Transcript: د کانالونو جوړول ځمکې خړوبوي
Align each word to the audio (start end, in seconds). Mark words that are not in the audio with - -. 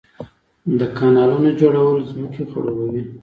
د 0.79 0.81
کانالونو 0.97 1.49
جوړول 1.59 1.99
ځمکې 2.11 2.43
خړوبوي 2.51 3.03